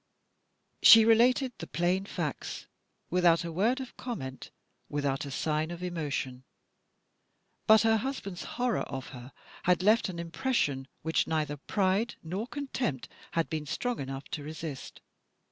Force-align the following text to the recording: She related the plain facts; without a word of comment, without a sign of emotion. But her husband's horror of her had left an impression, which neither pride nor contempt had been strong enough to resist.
She 0.81 1.05
related 1.05 1.53
the 1.59 1.67
plain 1.67 2.05
facts; 2.05 2.65
without 3.11 3.43
a 3.43 3.51
word 3.51 3.79
of 3.79 3.95
comment, 3.97 4.49
without 4.89 5.25
a 5.25 5.29
sign 5.29 5.69
of 5.69 5.83
emotion. 5.83 6.43
But 7.67 7.81
her 7.83 7.97
husband's 7.97 8.43
horror 8.57 8.81
of 8.81 9.09
her 9.09 9.31
had 9.65 9.83
left 9.83 10.09
an 10.09 10.17
impression, 10.17 10.87
which 11.03 11.27
neither 11.27 11.57
pride 11.57 12.15
nor 12.23 12.47
contempt 12.47 13.09
had 13.33 13.47
been 13.47 13.67
strong 13.67 13.99
enough 13.99 14.27
to 14.29 14.41
resist. 14.41 15.01